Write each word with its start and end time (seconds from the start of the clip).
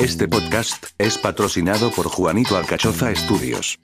Este 0.00 0.26
podcast 0.26 0.86
es 0.96 1.18
patrocinado 1.18 1.90
por 1.90 2.06
Juanito 2.06 2.56
Alcachofa 2.56 3.10
Estudios. 3.10 3.78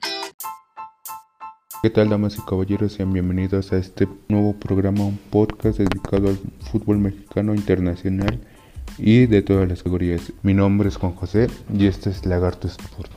¿Qué 1.83 1.91
tal 1.91 2.09
damas 2.09 2.39
y 2.39 2.41
caballeros? 2.41 2.93
Sean 2.93 3.13
bienvenidos 3.13 3.71
a 3.71 3.77
este 3.77 4.07
nuevo 4.27 4.53
programa, 4.53 5.05
un 5.05 5.19
podcast 5.29 5.77
dedicado 5.77 6.29
al 6.29 6.39
fútbol 6.71 6.97
mexicano 6.97 7.53
internacional 7.53 8.41
y 8.97 9.27
de 9.27 9.43
todas 9.43 9.69
las 9.69 9.83
categorías. 9.83 10.33
Mi 10.41 10.55
nombre 10.55 10.89
es 10.89 10.97
Juan 10.97 11.13
José 11.13 11.51
y 11.71 11.85
este 11.85 12.09
es 12.09 12.25
Lagarto 12.25 12.67
Sport. 12.67 13.16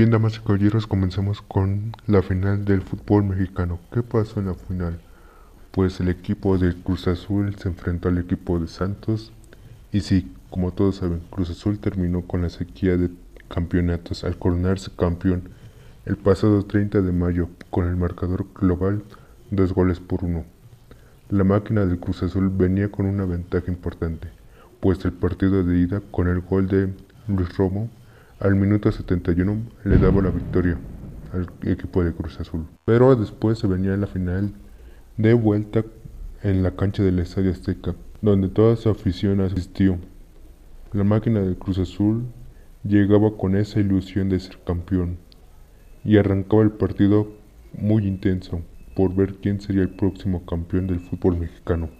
Bien, 0.00 0.10
damas 0.10 0.38
y 0.38 0.40
caballeros, 0.40 0.86
comenzamos 0.86 1.42
con 1.42 1.92
la 2.06 2.22
final 2.22 2.64
del 2.64 2.80
fútbol 2.80 3.22
mexicano. 3.22 3.78
¿Qué 3.92 4.02
pasó 4.02 4.40
en 4.40 4.46
la 4.46 4.54
final? 4.54 4.98
Pues 5.72 6.00
el 6.00 6.08
equipo 6.08 6.56
de 6.56 6.74
Cruz 6.74 7.06
Azul 7.06 7.54
se 7.56 7.68
enfrentó 7.68 8.08
al 8.08 8.16
equipo 8.16 8.58
de 8.58 8.66
Santos 8.66 9.30
y 9.92 10.00
sí, 10.00 10.32
como 10.48 10.72
todos 10.72 10.96
saben, 10.96 11.20
Cruz 11.28 11.50
Azul 11.50 11.78
terminó 11.78 12.22
con 12.22 12.40
la 12.40 12.48
sequía 12.48 12.96
de 12.96 13.10
campeonatos 13.48 14.24
al 14.24 14.38
coronarse 14.38 14.90
campeón 14.96 15.50
el 16.06 16.16
pasado 16.16 16.64
30 16.64 17.02
de 17.02 17.12
mayo 17.12 17.50
con 17.68 17.86
el 17.86 17.96
marcador 17.96 18.46
global 18.58 19.02
dos 19.50 19.74
goles 19.74 20.00
por 20.00 20.24
uno. 20.24 20.46
La 21.28 21.44
máquina 21.44 21.84
del 21.84 22.00
Cruz 22.00 22.22
Azul 22.22 22.48
venía 22.48 22.90
con 22.90 23.04
una 23.04 23.26
ventaja 23.26 23.70
importante, 23.70 24.28
pues 24.80 25.04
el 25.04 25.12
partido 25.12 25.62
de 25.62 25.78
ida 25.78 26.00
con 26.10 26.26
el 26.26 26.40
gol 26.40 26.68
de 26.68 26.88
Luis 27.28 27.54
Romo 27.58 27.90
al 28.40 28.54
minuto 28.54 28.90
71 28.90 29.66
le 29.84 29.98
daba 29.98 30.22
la 30.22 30.30
victoria 30.30 30.78
al 31.34 31.46
equipo 31.70 32.02
de 32.02 32.14
Cruz 32.14 32.40
Azul. 32.40 32.66
Pero 32.86 33.14
después 33.14 33.58
se 33.58 33.66
venía 33.66 33.96
la 33.98 34.06
final 34.06 34.54
de 35.18 35.34
vuelta 35.34 35.84
en 36.42 36.62
la 36.62 36.70
cancha 36.70 37.02
del 37.02 37.18
Estadio 37.18 37.50
Azteca, 37.50 37.94
donde 38.22 38.48
toda 38.48 38.76
su 38.76 38.88
afición 38.88 39.42
asistió. 39.42 39.98
La 40.92 41.04
máquina 41.04 41.40
de 41.40 41.54
Cruz 41.54 41.78
Azul 41.78 42.24
llegaba 42.82 43.36
con 43.36 43.56
esa 43.56 43.78
ilusión 43.78 44.30
de 44.30 44.40
ser 44.40 44.58
campeón 44.64 45.18
y 46.02 46.16
arrancaba 46.16 46.62
el 46.62 46.72
partido 46.72 47.28
muy 47.74 48.06
intenso 48.06 48.62
por 48.96 49.14
ver 49.14 49.34
quién 49.34 49.60
sería 49.60 49.82
el 49.82 49.90
próximo 49.90 50.46
campeón 50.46 50.86
del 50.86 51.00
fútbol 51.00 51.38
mexicano. 51.38 51.90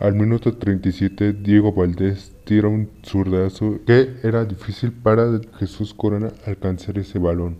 Al 0.00 0.16
minuto 0.16 0.56
37 0.56 1.34
Diego 1.34 1.72
Valdés 1.72 2.34
tira 2.44 2.66
un 2.66 2.90
zurdazo 3.04 3.78
que 3.86 4.16
era 4.24 4.44
difícil 4.44 4.90
para 4.90 5.40
Jesús 5.56 5.94
Corona 5.94 6.32
alcanzar 6.44 6.98
ese 6.98 7.20
balón. 7.20 7.58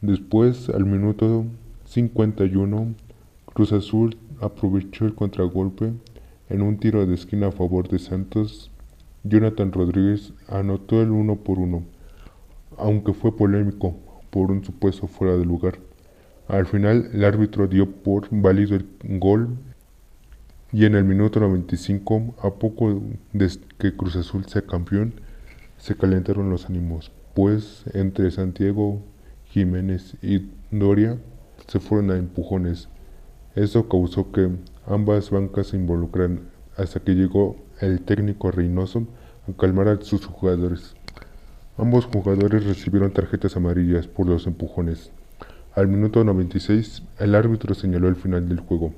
Después, 0.00 0.68
al 0.68 0.86
minuto 0.86 1.44
51, 1.86 2.94
Cruz 3.46 3.72
Azul 3.72 4.16
aprovechó 4.40 5.04
el 5.04 5.16
contragolpe 5.16 5.92
en 6.48 6.62
un 6.62 6.78
tiro 6.78 7.04
de 7.06 7.14
esquina 7.14 7.48
a 7.48 7.52
favor 7.52 7.88
de 7.88 7.98
Santos. 7.98 8.70
Jonathan 9.24 9.72
Rodríguez 9.72 10.32
anotó 10.46 11.02
el 11.02 11.10
uno 11.10 11.34
por 11.34 11.58
uno, 11.58 11.82
aunque 12.78 13.14
fue 13.14 13.36
polémico 13.36 13.96
por 14.30 14.52
un 14.52 14.64
supuesto 14.64 15.08
fuera 15.08 15.36
de 15.36 15.44
lugar. 15.44 15.80
Al 16.46 16.66
final, 16.66 17.10
el 17.12 17.24
árbitro 17.24 17.66
dio 17.66 17.90
por 17.90 18.28
válido 18.30 18.76
el 18.76 18.86
gol 19.18 19.58
y 20.74 20.86
en 20.86 20.96
el 20.96 21.04
minuto 21.04 21.38
95, 21.38 22.34
a 22.42 22.50
poco 22.50 23.00
de 23.32 23.48
que 23.78 23.96
Cruz 23.96 24.16
Azul 24.16 24.44
sea 24.46 24.62
campeón, 24.62 25.14
se 25.78 25.94
calentaron 25.94 26.50
los 26.50 26.68
ánimos, 26.68 27.12
pues 27.32 27.84
entre 27.92 28.28
Santiago 28.32 29.00
Jiménez 29.44 30.16
y 30.20 30.50
Doria 30.72 31.16
se 31.68 31.78
fueron 31.78 32.10
a 32.10 32.16
empujones. 32.16 32.88
Eso 33.54 33.88
causó 33.88 34.32
que 34.32 34.50
ambas 34.84 35.30
bancas 35.30 35.68
se 35.68 35.76
involucraran 35.76 36.40
hasta 36.76 36.98
que 36.98 37.14
llegó 37.14 37.54
el 37.78 38.00
técnico 38.00 38.50
Reynoso 38.50 39.06
a 39.48 39.52
calmar 39.56 39.86
a 39.86 40.00
sus 40.00 40.26
jugadores. 40.26 40.96
Ambos 41.78 42.06
jugadores 42.06 42.64
recibieron 42.64 43.12
tarjetas 43.12 43.56
amarillas 43.56 44.08
por 44.08 44.26
los 44.26 44.48
empujones. 44.48 45.12
Al 45.76 45.86
minuto 45.86 46.24
96, 46.24 47.04
el 47.20 47.36
árbitro 47.36 47.76
señaló 47.76 48.08
el 48.08 48.16
final 48.16 48.48
del 48.48 48.58
juego 48.58 48.92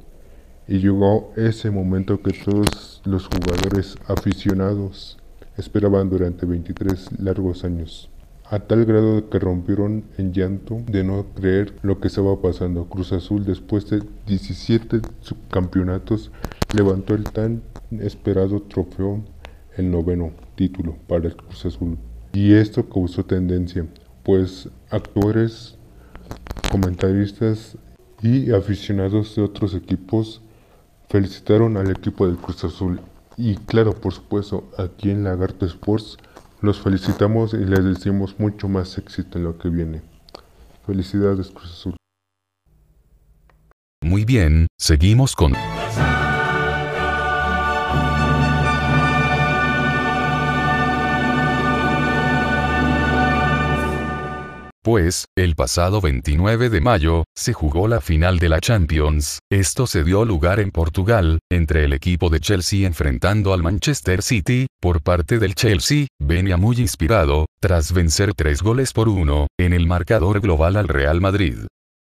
y 0.68 0.78
llegó 0.78 1.32
ese 1.36 1.70
momento 1.70 2.20
que 2.22 2.32
todos 2.32 3.00
los 3.04 3.26
jugadores 3.26 3.96
aficionados 4.08 5.16
esperaban 5.56 6.10
durante 6.10 6.44
23 6.44 7.20
largos 7.20 7.64
años, 7.64 8.10
a 8.50 8.58
tal 8.58 8.84
grado 8.84 9.30
que 9.30 9.38
rompieron 9.38 10.04
en 10.18 10.32
llanto 10.32 10.82
de 10.86 11.04
no 11.04 11.26
creer 11.34 11.74
lo 11.82 12.00
que 12.00 12.08
estaba 12.08 12.40
pasando. 12.40 12.86
Cruz 12.86 13.12
Azul 13.12 13.44
después 13.44 13.88
de 13.90 14.02
17 14.26 15.00
subcampeonatos 15.20 16.30
levantó 16.74 17.14
el 17.14 17.24
tan 17.24 17.62
esperado 18.00 18.60
trofeo, 18.62 19.24
el 19.76 19.90
noveno 19.90 20.32
título 20.56 20.96
para 21.06 21.26
el 21.26 21.36
Cruz 21.36 21.66
Azul. 21.66 21.96
Y 22.32 22.52
esto 22.52 22.88
causó 22.88 23.24
tendencia, 23.24 23.86
pues 24.22 24.68
actores, 24.90 25.78
comentaristas 26.70 27.78
y 28.22 28.50
aficionados 28.52 29.36
de 29.36 29.42
otros 29.42 29.74
equipos 29.74 30.42
felicitaron 31.08 31.76
al 31.76 31.90
equipo 31.90 32.26
del 32.26 32.36
Cruz 32.36 32.64
Azul 32.64 33.00
y 33.36 33.56
claro, 33.56 33.92
por 33.92 34.12
supuesto, 34.12 34.70
aquí 34.78 35.10
en 35.10 35.24
Lagarto 35.24 35.66
Sports 35.66 36.16
los 36.62 36.80
felicitamos 36.80 37.52
y 37.52 37.64
les 37.64 37.84
decimos 37.84 38.36
mucho 38.38 38.68
más 38.68 38.96
éxito 38.98 39.38
en 39.38 39.44
lo 39.44 39.58
que 39.58 39.68
viene. 39.68 40.02
Felicidades 40.86 41.50
Cruz 41.50 41.72
Azul. 41.72 41.96
Muy 44.02 44.24
bien, 44.24 44.66
seguimos 44.78 45.34
con... 45.34 45.52
Pues, 54.86 55.24
el 55.36 55.56
pasado 55.56 56.00
29 56.00 56.70
de 56.70 56.80
mayo, 56.80 57.24
se 57.34 57.52
jugó 57.52 57.88
la 57.88 58.00
final 58.00 58.38
de 58.38 58.48
la 58.48 58.60
Champions. 58.60 59.40
Esto 59.50 59.88
se 59.88 60.04
dio 60.04 60.24
lugar 60.24 60.60
en 60.60 60.70
Portugal, 60.70 61.40
entre 61.50 61.82
el 61.82 61.92
equipo 61.92 62.30
de 62.30 62.38
Chelsea 62.38 62.86
enfrentando 62.86 63.52
al 63.52 63.64
Manchester 63.64 64.22
City, 64.22 64.68
por 64.80 65.02
parte 65.02 65.40
del 65.40 65.56
Chelsea, 65.56 66.06
venía 66.20 66.56
muy 66.56 66.76
inspirado, 66.76 67.46
tras 67.58 67.90
vencer 67.90 68.32
tres 68.34 68.62
goles 68.62 68.92
por 68.92 69.08
uno, 69.08 69.48
en 69.58 69.72
el 69.72 69.88
marcador 69.88 70.40
global 70.40 70.76
al 70.76 70.86
Real 70.86 71.20
Madrid. 71.20 71.66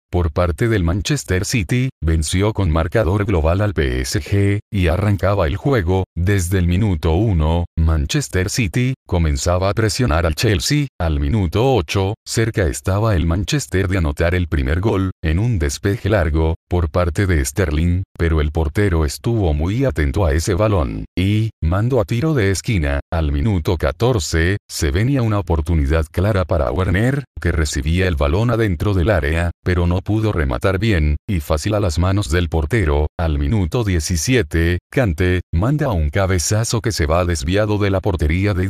Por 0.09 0.31
parte 0.31 0.69
del 0.69 0.85
Manchester 0.85 1.43
City, 1.45 1.89
venció 1.99 2.53
con 2.53 2.69
marcador 2.69 3.25
global 3.25 3.59
al 3.59 3.73
PSG, 3.73 4.59
y 4.71 4.87
arrancaba 4.87 5.47
el 5.47 5.57
juego, 5.57 6.05
desde 6.15 6.59
el 6.59 6.67
minuto 6.67 7.13
1, 7.15 7.65
Manchester 7.77 8.49
City, 8.49 8.93
comenzaba 9.07 9.69
a 9.69 9.73
presionar 9.73 10.27
al 10.27 10.35
Chelsea, 10.35 10.87
al 10.99 11.19
minuto 11.19 11.73
8, 11.73 12.13
cerca 12.25 12.67
estaba 12.67 13.15
el 13.15 13.25
Manchester 13.25 13.87
de 13.87 13.97
anotar 13.97 14.35
el 14.35 14.47
primer 14.47 14.81
gol, 14.81 15.11
en 15.23 15.39
un 15.39 15.57
despeje 15.57 16.09
largo, 16.09 16.55
por 16.69 16.91
parte 16.91 17.25
de 17.25 17.43
Sterling, 17.43 18.03
pero 18.17 18.41
el 18.41 18.51
portero 18.51 19.05
estuvo 19.05 19.53
muy 19.53 19.85
atento 19.85 20.25
a 20.25 20.33
ese 20.33 20.53
balón, 20.53 21.05
y, 21.17 21.51
mando 21.63 22.01
a 22.01 22.05
tiro 22.05 22.33
de 22.33 22.51
esquina, 22.51 22.99
al 23.11 23.31
minuto 23.31 23.77
14, 23.77 24.57
se 24.69 24.91
venía 24.91 25.21
una 25.21 25.39
oportunidad 25.39 26.05
clara 26.11 26.45
para 26.45 26.71
Werner, 26.71 27.23
que 27.41 27.51
recibía 27.51 28.07
el 28.07 28.15
balón 28.15 28.51
adentro 28.51 28.93
del 28.93 29.09
área, 29.09 29.51
pero 29.63 29.87
no 29.87 30.01
pudo 30.01 30.33
rematar 30.33 30.79
bien, 30.79 31.15
y 31.27 31.39
fácil 31.39 31.73
a 31.73 31.79
las 31.79 31.97
manos 31.97 32.29
del 32.29 32.49
portero, 32.49 33.07
al 33.17 33.39
minuto 33.39 33.85
17, 33.85 34.79
Cante, 34.91 35.41
manda 35.53 35.91
un 35.91 36.09
cabezazo 36.09 36.81
que 36.81 36.91
se 36.91 37.05
va 37.05 37.23
desviado 37.23 37.77
de 37.77 37.89
la 37.89 38.01
portería 38.01 38.53
de 38.53 38.67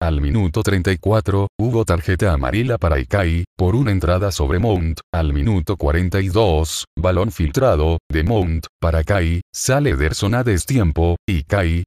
Al 0.00 0.20
minuto 0.20 0.62
34, 0.62 1.48
hubo 1.58 1.84
tarjeta 1.84 2.32
amarilla 2.32 2.78
para 2.78 3.00
Ikai, 3.00 3.44
por 3.56 3.74
una 3.74 3.90
entrada 3.90 4.30
sobre 4.30 4.60
Mount, 4.60 5.00
al 5.12 5.32
minuto 5.32 5.76
42, 5.76 6.84
balón 6.96 7.32
filtrado, 7.32 7.98
de 8.08 8.22
Mount, 8.22 8.66
para 8.80 9.02
Kai, 9.02 9.40
sale 9.52 9.90
Ederson 9.90 10.36
a 10.36 10.44
destiempo, 10.44 11.16
y 11.28 11.42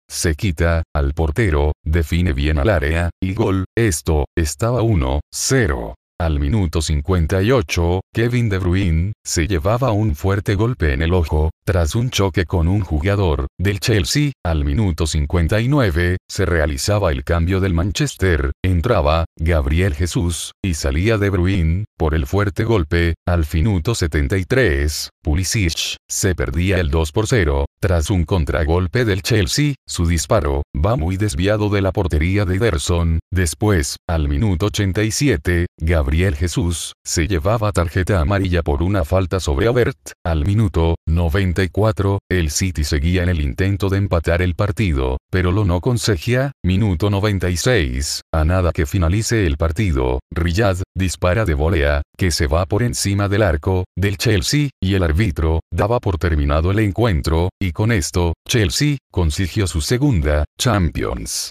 se 0.09 0.35
quita, 0.35 0.83
al 0.93 1.13
portero, 1.13 1.71
define 1.85 2.33
bien 2.33 2.59
al 2.59 2.69
área, 2.69 3.09
y 3.23 3.33
gol, 3.33 3.63
esto, 3.77 4.25
estaba 4.35 4.81
1-0. 4.81 5.93
Al 6.25 6.39
minuto 6.39 6.83
58, 6.83 8.01
Kevin 8.13 8.47
De 8.47 8.59
Bruyne, 8.59 9.13
se 9.25 9.47
llevaba 9.47 9.91
un 9.91 10.15
fuerte 10.15 10.53
golpe 10.53 10.93
en 10.93 11.01
el 11.01 11.15
ojo, 11.15 11.49
tras 11.65 11.95
un 11.95 12.11
choque 12.11 12.45
con 12.45 12.67
un 12.67 12.81
jugador 12.81 13.47
del 13.59 13.79
Chelsea, 13.79 14.31
al 14.45 14.63
minuto 14.63 15.07
59, 15.07 16.17
se 16.29 16.45
realizaba 16.45 17.11
el 17.11 17.23
cambio 17.23 17.59
del 17.59 17.73
Manchester, 17.73 18.51
entraba 18.63 19.25
Gabriel 19.35 19.95
Jesús, 19.95 20.51
y 20.63 20.75
salía 20.75 21.17
De 21.17 21.31
Bruyne, 21.31 21.85
por 21.97 22.13
el 22.13 22.27
fuerte 22.27 22.65
golpe, 22.65 23.15
al 23.27 23.43
minuto 23.51 23.95
73, 23.95 25.09
Pulisic, 25.23 25.97
se 26.07 26.35
perdía 26.35 26.79
el 26.79 26.91
2 26.91 27.11
por 27.11 27.25
0, 27.27 27.65
tras 27.79 28.11
un 28.11 28.25
contragolpe 28.25 29.05
del 29.05 29.23
Chelsea, 29.23 29.73
su 29.87 30.05
disparo, 30.05 30.61
va 30.75 30.95
muy 30.95 31.17
desviado 31.17 31.69
de 31.69 31.81
la 31.81 31.91
portería 31.91 32.45
de 32.45 32.57
Ederson, 32.57 33.19
después, 33.31 33.97
al 34.07 34.29
minuto 34.29 34.67
87, 34.67 35.65
Gabriel 35.79 36.10
Jesús, 36.11 36.93
se 37.05 37.27
llevaba 37.27 37.71
tarjeta 37.71 38.19
amarilla 38.19 38.63
por 38.63 38.83
una 38.83 39.05
falta 39.05 39.39
sobre 39.39 39.67
Avert, 39.67 40.11
al 40.25 40.45
minuto 40.45 40.95
94, 41.07 42.19
el 42.29 42.51
City 42.51 42.83
seguía 42.83 43.23
en 43.23 43.29
el 43.29 43.41
intento 43.41 43.89
de 43.89 43.97
empatar 43.97 44.41
el 44.41 44.53
partido, 44.53 45.17
pero 45.31 45.51
lo 45.51 45.63
no 45.63 45.79
conseguía, 45.79 46.51
minuto 46.63 47.09
96, 47.09 48.21
a 48.33 48.43
nada 48.43 48.71
que 48.71 48.85
finalice 48.85 49.47
el 49.47 49.55
partido, 49.57 50.19
Riyad, 50.31 50.77
dispara 50.95 51.45
de 51.45 51.53
volea, 51.53 52.01
que 52.17 52.31
se 52.31 52.45
va 52.45 52.65
por 52.65 52.83
encima 52.83 53.29
del 53.29 53.41
arco, 53.41 53.85
del 53.97 54.17
Chelsea, 54.17 54.69
y 54.81 54.95
el 54.95 55.03
árbitro, 55.03 55.61
daba 55.73 55.99
por 55.99 56.17
terminado 56.17 56.71
el 56.71 56.79
encuentro, 56.79 57.49
y 57.59 57.71
con 57.71 57.91
esto, 57.91 58.33
Chelsea, 58.47 58.97
consiguió 59.11 59.65
su 59.65 59.81
segunda, 59.81 60.45
Champions. 60.59 61.49